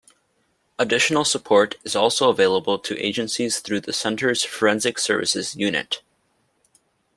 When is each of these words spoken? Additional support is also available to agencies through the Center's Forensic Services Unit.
Additional 0.79 1.23
support 1.23 1.75
is 1.83 1.95
also 1.95 2.31
available 2.31 2.79
to 2.79 2.99
agencies 2.99 3.59
through 3.59 3.81
the 3.81 3.93
Center's 3.93 4.43
Forensic 4.43 4.97
Services 4.97 5.55
Unit. 5.55 6.01